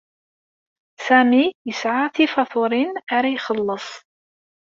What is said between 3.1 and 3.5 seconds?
ara